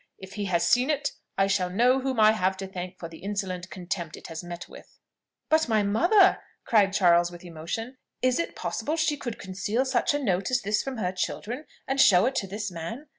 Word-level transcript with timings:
If 0.17 0.33
he 0.33 0.45
has 0.45 0.67
seen 0.67 0.89
it, 0.89 1.11
I 1.37 1.45
shall 1.45 1.69
know 1.69 1.99
whom 1.99 2.19
I 2.19 2.31
have 2.31 2.57
to 2.57 2.65
thank 2.67 2.97
for 2.97 3.07
the 3.07 3.19
insolent 3.19 3.69
contempt 3.69 4.17
it 4.17 4.25
has 4.29 4.43
met 4.43 4.67
with." 4.67 4.97
"But 5.47 5.67
my 5.69 5.83
mother!" 5.83 6.39
cried 6.65 6.91
Charles 6.93 7.29
with 7.31 7.45
emotion. 7.45 7.97
"Is 8.19 8.39
it 8.39 8.55
possible 8.55 8.93
that 8.95 8.99
she 9.01 9.15
could 9.15 9.37
conceal 9.37 9.85
such 9.85 10.15
a 10.15 10.19
note 10.23 10.49
as 10.49 10.63
this 10.63 10.81
from 10.81 10.97
her 10.97 11.11
children, 11.11 11.65
and 11.87 12.01
show 12.01 12.25
it 12.25 12.33
to 12.37 12.47
this 12.47 12.71
man? 12.71 13.09